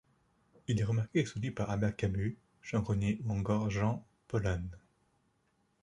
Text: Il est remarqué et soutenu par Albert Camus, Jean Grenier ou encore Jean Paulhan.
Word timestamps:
Il 0.67 0.79
est 0.79 0.83
remarqué 0.83 1.19
et 1.19 1.25
soutenu 1.27 1.51
par 1.51 1.69
Albert 1.69 1.95
Camus, 1.95 2.35
Jean 2.63 2.79
Grenier 2.79 3.21
ou 3.23 3.33
encore 3.33 3.69
Jean 3.69 4.03
Paulhan. 4.29 4.63